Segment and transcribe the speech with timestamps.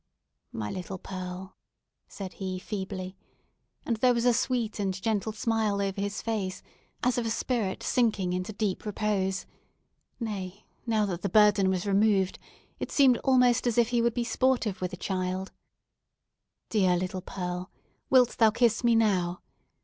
[0.51, 1.55] "My little Pearl,"
[2.07, 3.15] said he, feebly
[3.85, 6.63] and there was a sweet and gentle smile over his face,
[7.03, 9.45] as of a spirit sinking into deep repose;
[10.19, 12.39] nay, now that the burden was removed,
[12.79, 17.69] it seemed almost as if he would be sportive with the child—"dear little Pearl,
[18.09, 19.43] wilt thou kiss me now?